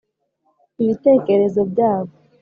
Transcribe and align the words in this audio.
ibitekerezo 0.81 1.61
byabo 1.71 2.13